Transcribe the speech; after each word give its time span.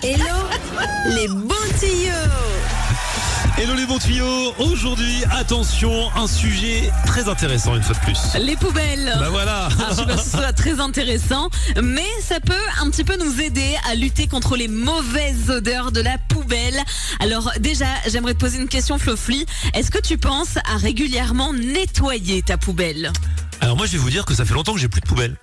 Hello 0.00 0.48
les 1.06 1.26
bons 1.26 1.54
tuyaux 1.80 2.12
Hello 3.58 3.74
les 3.74 3.84
bons 3.84 3.98
tuyaux 3.98 4.54
Aujourd'hui, 4.58 5.24
attention, 5.32 6.08
un 6.14 6.28
sujet 6.28 6.92
très 7.04 7.28
intéressant 7.28 7.74
une 7.74 7.82
fois 7.82 7.96
de 7.96 8.00
plus. 8.00 8.18
Les 8.38 8.54
poubelles. 8.54 9.12
Bah 9.18 9.28
voilà 9.30 9.66
Alors, 9.66 9.90
je 9.90 9.94
sais 9.94 10.06
pas 10.06 10.16
si 10.16 10.30
ce 10.30 10.36
soit 10.36 10.52
très 10.52 10.78
intéressant, 10.78 11.50
mais 11.82 12.06
ça 12.22 12.38
peut 12.38 12.54
un 12.80 12.90
petit 12.90 13.02
peu 13.02 13.16
nous 13.16 13.40
aider 13.40 13.74
à 13.90 13.96
lutter 13.96 14.28
contre 14.28 14.56
les 14.56 14.68
mauvaises 14.68 15.50
odeurs 15.50 15.90
de 15.90 16.00
la 16.00 16.16
poubelle. 16.28 16.80
Alors 17.18 17.50
déjà, 17.58 17.86
j'aimerais 18.06 18.34
te 18.34 18.38
poser 18.38 18.58
une 18.58 18.68
question, 18.68 18.98
Flofli. 18.98 19.46
Est-ce 19.74 19.90
que 19.90 20.00
tu 20.00 20.16
penses 20.16 20.58
à 20.58 20.76
régulièrement 20.76 21.52
nettoyer 21.52 22.42
ta 22.42 22.56
poubelle? 22.56 23.10
Alors 23.60 23.76
moi 23.76 23.86
je 23.86 23.92
vais 23.92 23.98
vous 23.98 24.10
dire 24.10 24.24
que 24.24 24.34
ça 24.34 24.44
fait 24.44 24.54
longtemps 24.54 24.74
que 24.74 24.80
j'ai 24.80 24.88
plus 24.88 25.00
de 25.00 25.06
poubelle. 25.08 25.34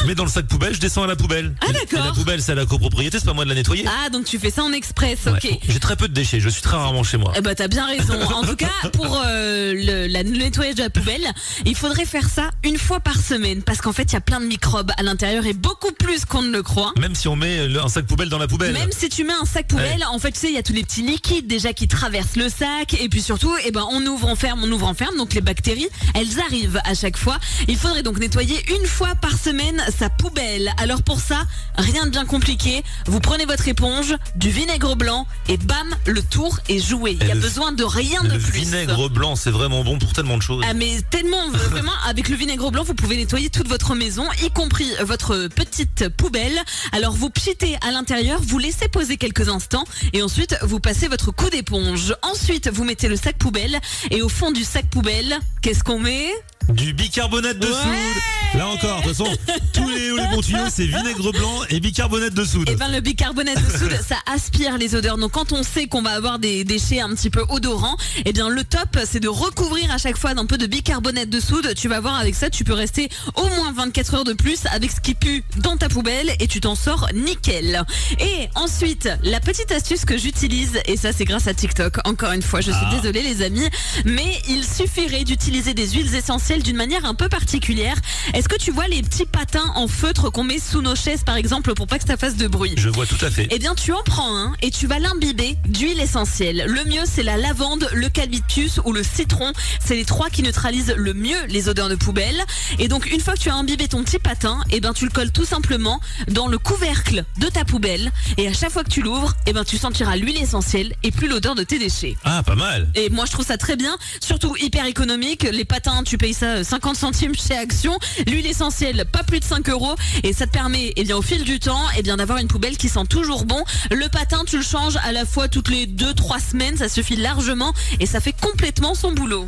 Je 0.00 0.06
mets 0.06 0.14
dans 0.14 0.24
le 0.24 0.30
sac 0.30 0.46
poubelle, 0.46 0.74
je 0.74 0.80
descends 0.80 1.02
à 1.02 1.06
la 1.06 1.16
poubelle. 1.16 1.54
Ah, 1.60 1.72
d'accord. 1.72 2.04
La 2.06 2.12
poubelle 2.12 2.42
c'est 2.42 2.52
à 2.52 2.54
la 2.54 2.66
copropriété, 2.66 3.18
c'est 3.18 3.24
pas 3.24 3.32
moi 3.32 3.44
de 3.44 3.48
la 3.48 3.54
nettoyer. 3.54 3.84
Ah, 3.86 4.10
donc 4.10 4.24
tu 4.26 4.38
fais 4.38 4.50
ça 4.50 4.62
en 4.62 4.72
express, 4.72 5.18
Ouais. 5.26 5.32
ok. 5.32 5.58
J'ai 5.68 5.80
très 5.80 5.96
peu 5.96 6.08
de 6.08 6.14
déchets, 6.14 6.40
je 6.40 6.48
suis 6.48 6.62
très 6.62 6.76
rarement 6.76 7.02
chez 7.02 7.16
moi. 7.16 7.32
Eh 7.36 7.40
ben 7.40 7.54
t'as 7.54 7.68
bien 7.68 7.86
raison. 7.86 8.14
En 8.38 8.42
tout 8.44 8.56
cas, 8.56 8.68
pour 8.92 9.20
euh, 9.26 9.72
le, 9.74 10.06
la- 10.06 10.22
nettoyage 10.22 10.76
de 10.76 10.82
la 10.82 10.90
poubelle, 10.90 11.26
il 11.64 11.74
faudrait 11.74 12.04
faire 12.04 12.28
ça 12.28 12.50
une 12.62 12.78
fois 12.78 13.00
par 13.00 13.16
semaine 13.20 13.62
parce 13.62 13.80
qu'en 13.80 13.92
fait 13.92 14.04
il 14.04 14.12
y 14.12 14.16
a 14.16 14.20
plein 14.20 14.40
de 14.40 14.46
microbes 14.46 14.92
à 14.96 15.02
l'intérieur 15.02 15.44
et 15.46 15.54
beaucoup 15.54 15.92
plus 15.92 16.24
qu'on 16.24 16.42
ne 16.42 16.50
le 16.50 16.62
croit. 16.62 16.92
Même 16.98 17.14
si 17.14 17.26
on 17.28 17.36
met 17.36 17.66
le- 17.66 17.80
un 17.82 17.88
sac 17.88 18.06
poubelle 18.06 18.28
dans 18.28 18.38
la 18.38 18.46
poubelle. 18.46 18.72
Même 18.72 18.92
si 18.92 19.08
tu 19.08 19.24
mets 19.24 19.32
un 19.32 19.44
sac 19.44 19.66
poubelle, 19.68 20.04
en 20.10 20.18
fait, 20.18 20.32
tu 20.32 20.40
sais, 20.40 20.48
il 20.48 20.54
y 20.54 20.58
a 20.58 20.62
tous 20.62 20.72
les 20.72 20.82
petits 20.84 21.02
liquides 21.02 21.46
déjà 21.46 21.72
qui 21.72 21.88
traversent 21.88 22.36
le 22.36 22.48
sac, 22.48 22.94
et 23.00 23.08
puis 23.08 23.22
surtout, 23.22 23.52
eh 23.64 23.70
ben, 23.70 23.84
on 23.90 24.04
ouvre, 24.06 24.28
on 24.28 24.36
ferme, 24.36 24.60
on 24.62 24.70
ouvre, 24.70 24.86
on 24.88 24.94
ferme, 24.94 25.16
donc 25.16 25.34
les 25.34 25.40
bactéries, 25.40 25.88
elles 26.14 26.38
arrivent 26.40 26.80
à 26.84 26.94
chaque 26.94 27.16
fois. 27.16 27.38
Il 27.66 27.76
faudrait 27.76 28.02
donc 28.02 28.18
nettoyer 28.18 28.56
une 28.78 28.86
fois 28.86 29.14
par 29.16 29.32
semaine 29.38 29.82
sa 29.90 30.08
poubelle. 30.10 30.72
Alors 30.78 31.02
pour 31.02 31.20
ça, 31.20 31.42
rien 31.76 32.04
de 32.06 32.10
bien 32.10 32.24
compliqué. 32.24 32.82
Vous 33.06 33.20
prenez 33.20 33.44
votre 33.46 33.68
éponge, 33.68 34.14
du 34.36 34.50
vinaigre 34.50 34.96
blanc, 34.96 35.26
et 35.48 35.56
bam, 35.56 35.94
le 36.06 36.22
tour 36.22 36.58
est 36.68 36.78
joué. 36.78 37.16
Il 37.20 37.26
y 37.26 37.30
a 37.30 37.34
le- 37.34 37.40
besoin 37.40 37.72
de 37.72 37.84
rien 37.84 38.22
le 38.22 38.30
de 38.30 38.38
plus. 38.38 38.60
vinaigre 38.60 39.08
blanc, 39.10 39.36
c'est 39.36 39.50
vraiment 39.50 39.84
bon 39.84 39.98
pour 39.98 40.12
tellement 40.12 40.36
de 40.36 40.42
choses. 40.42 40.64
Ah 40.68 40.74
mais 40.74 41.00
tellement 41.10 41.48
vraiment 41.52 41.92
avec 42.06 42.28
le 42.28 42.36
vinaigre 42.36 42.70
blanc 42.70 42.84
vous 42.84 42.94
pouvez 42.94 43.16
nettoyer 43.16 43.50
toute 43.50 43.68
votre 43.68 43.94
maison 43.94 44.24
y 44.42 44.50
compris 44.50 44.88
votre 45.02 45.48
petite 45.48 46.08
poubelle. 46.10 46.58
Alors 46.92 47.12
vous 47.12 47.30
pchitez 47.30 47.76
à 47.86 47.90
l'intérieur, 47.90 48.40
vous 48.42 48.58
laissez 48.58 48.88
poser 48.88 49.16
quelques 49.16 49.48
instants 49.48 49.84
et 50.12 50.22
ensuite 50.22 50.56
vous 50.62 50.80
passez 50.80 51.08
votre 51.08 51.30
coup 51.30 51.50
d'éponge. 51.50 52.14
Ensuite 52.22 52.68
vous 52.72 52.84
mettez 52.84 53.08
le 53.08 53.16
sac 53.16 53.36
poubelle 53.38 53.78
et 54.10 54.22
au 54.22 54.28
fond 54.28 54.50
du 54.50 54.64
sac 54.64 54.86
poubelle, 54.90 55.38
qu'est-ce 55.62 55.84
qu'on 55.84 55.98
met? 56.00 56.28
Du 56.68 56.92
bicarbonate 56.92 57.58
de 57.58 57.66
Ouais. 57.66 57.72
soude. 57.72 58.22
Là 58.54 58.66
encore, 58.68 58.98
de 59.02 59.08
toute 59.08 59.16
façon, 59.16 59.30
tous 59.74 59.88
les, 59.90 60.08
les 60.10 60.26
bons 60.34 60.40
tuyaux, 60.42 60.58
c'est 60.70 60.86
vinaigre 60.86 61.32
blanc 61.32 61.60
et 61.70 61.80
bicarbonate 61.80 62.32
de 62.34 62.44
soude. 62.44 62.68
Eh 62.70 62.76
ben 62.76 62.88
le 62.90 63.00
bicarbonate 63.00 63.56
de 63.62 63.78
soude, 63.78 63.98
ça 64.06 64.16
aspire 64.26 64.76
les 64.78 64.94
odeurs. 64.94 65.18
Donc 65.18 65.32
quand 65.32 65.52
on 65.52 65.62
sait 65.62 65.86
qu'on 65.86 66.00
va 66.02 66.10
avoir 66.10 66.38
des 66.38 66.64
déchets 66.64 67.00
un 67.00 67.10
petit 67.14 67.28
peu 67.30 67.44
odorants, 67.50 67.96
eh 68.24 68.32
bien 68.32 68.48
le 68.48 68.64
top 68.64 68.98
c'est 69.04 69.20
de 69.20 69.28
recouvrir 69.28 69.90
à 69.92 69.98
chaque 69.98 70.16
fois 70.18 70.32
d'un 70.34 70.46
peu 70.46 70.56
de 70.58 70.66
bicarbonate 70.66 71.28
de 71.28 71.40
soude. 71.40 71.74
Tu 71.76 71.88
vas 71.88 72.00
voir 72.00 72.18
avec 72.18 72.34
ça, 72.34 72.48
tu 72.50 72.64
peux 72.64 72.72
rester 72.74 73.08
au 73.36 73.44
moins 73.48 73.72
24 73.72 74.14
heures 74.14 74.24
de 74.24 74.32
plus 74.34 74.60
avec 74.72 74.90
ce 74.90 75.00
qui 75.00 75.14
pue 75.14 75.44
dans 75.58 75.76
ta 75.76 75.88
poubelle 75.88 76.34
et 76.40 76.48
tu 76.48 76.60
t'en 76.60 76.74
sors 76.74 77.06
nickel. 77.14 77.82
Et 78.18 78.48
ensuite, 78.54 79.08
la 79.22 79.40
petite 79.40 79.72
astuce 79.72 80.04
que 80.06 80.16
j'utilise 80.18 80.80
et 80.86 80.96
ça 80.96 81.12
c'est 81.12 81.24
grâce 81.26 81.46
à 81.48 81.54
TikTok. 81.54 81.98
Encore 82.06 82.32
une 82.32 82.42
fois, 82.42 82.60
je 82.62 82.70
suis 82.72 82.80
Ah. 82.86 82.94
désolée 82.94 83.22
les 83.22 83.42
amis, 83.42 83.68
mais 84.06 84.38
il 84.48 84.64
suffirait 84.64 85.24
d'utiliser 85.24 85.74
des 85.74 85.88
huiles 85.90 86.14
essentielles 86.14 86.47
d'une 86.56 86.76
manière 86.76 87.04
un 87.04 87.14
peu 87.14 87.28
particulière. 87.28 87.96
Est-ce 88.32 88.48
que 88.48 88.56
tu 88.56 88.70
vois 88.70 88.88
les 88.88 89.02
petits 89.02 89.26
patins 89.26 89.70
en 89.74 89.86
feutre 89.86 90.30
qu'on 90.32 90.44
met 90.44 90.58
sous 90.58 90.80
nos 90.80 90.96
chaises 90.96 91.22
par 91.22 91.36
exemple 91.36 91.74
pour 91.74 91.86
pas 91.86 91.98
que 91.98 92.06
ça 92.06 92.16
fasse 92.16 92.36
de 92.36 92.46
bruit? 92.48 92.72
Je 92.78 92.88
vois 92.88 93.04
tout 93.04 93.22
à 93.22 93.30
fait. 93.30 93.48
eh 93.50 93.58
bien, 93.58 93.74
tu 93.74 93.92
en 93.92 94.02
prends 94.02 94.34
un 94.34 94.54
et 94.62 94.70
tu 94.70 94.86
vas 94.86 94.98
l'imbiber 94.98 95.56
d'huile 95.66 96.00
essentielle. 96.00 96.64
Le 96.66 96.84
mieux, 96.90 97.02
c'est 97.04 97.22
la 97.22 97.36
lavande, 97.36 97.88
le 97.92 98.08
calyptus 98.08 98.80
ou 98.86 98.92
le 98.92 99.02
citron. 99.02 99.52
C'est 99.84 99.94
les 99.94 100.06
trois 100.06 100.30
qui 100.30 100.42
neutralisent 100.42 100.94
le 100.96 101.12
mieux 101.12 101.36
les 101.48 101.68
odeurs 101.68 101.90
de 101.90 101.96
poubelle. 101.96 102.42
Et 102.78 102.88
donc, 102.88 103.10
une 103.12 103.20
fois 103.20 103.34
que 103.34 103.40
tu 103.40 103.50
as 103.50 103.54
imbibé 103.54 103.86
ton 103.88 104.02
petit 104.02 104.18
patin, 104.18 104.60
eh 104.70 104.80
ben, 104.80 104.94
tu 104.94 105.04
le 105.04 105.10
colles 105.10 105.32
tout 105.32 105.44
simplement 105.44 106.00
dans 106.28 106.46
le 106.46 106.56
couvercle 106.58 107.24
de 107.38 107.48
ta 107.48 107.64
poubelle. 107.66 108.10
Et 108.38 108.48
à 108.48 108.52
chaque 108.54 108.70
fois 108.70 108.84
que 108.84 108.90
tu 108.90 109.02
l'ouvres, 109.02 109.34
eh 109.46 109.52
ben, 109.52 109.64
tu 109.64 109.76
sentiras 109.76 110.16
l'huile 110.16 110.38
essentielle 110.40 110.94
et 111.02 111.10
plus 111.10 111.28
l'odeur 111.28 111.54
de 111.54 111.62
tes 111.62 111.78
déchets. 111.78 112.16
Ah, 112.24 112.42
pas 112.42 112.54
mal. 112.54 112.88
Et 112.94 113.10
moi 113.10 113.24
je 113.26 113.32
trouve 113.32 113.44
ça 113.44 113.56
très 113.58 113.76
bien, 113.76 113.96
surtout 114.20 114.54
hyper 114.56 114.86
économique. 114.86 115.42
Les 115.50 115.64
patins, 115.64 116.02
tu 116.04 116.16
payes 116.18 116.34
ça 116.38 116.46
euh, 116.46 116.64
50 116.64 116.96
centimes 116.96 117.34
chez 117.34 117.54
Action. 117.54 117.98
L'huile 118.26 118.46
essentielle, 118.46 119.04
pas 119.10 119.22
plus 119.22 119.40
de 119.40 119.44
5 119.44 119.68
euros. 119.70 119.94
Et 120.22 120.32
ça 120.32 120.46
te 120.46 120.52
permet, 120.52 120.92
eh 120.96 121.12
au 121.12 121.22
fil 121.22 121.42
du 121.44 121.58
temps, 121.58 121.82
eh 121.96 122.02
bien, 122.02 122.16
d'avoir 122.16 122.38
une 122.38 122.48
poubelle 122.48 122.76
qui 122.76 122.88
sent 122.88 123.06
toujours 123.08 123.44
bon. 123.44 123.64
Le 123.90 124.08
patin, 124.08 124.42
tu 124.46 124.58
le 124.58 124.62
changes 124.62 124.96
à 125.02 125.12
la 125.12 125.24
fois 125.24 125.48
toutes 125.48 125.68
les 125.68 125.86
2-3 125.86 126.50
semaines, 126.50 126.76
ça 126.76 126.88
suffit 126.88 127.16
largement 127.16 127.72
et 128.00 128.06
ça 128.06 128.20
fait 128.20 128.34
complètement 128.38 128.94
son 128.94 129.12
boulot. 129.12 129.46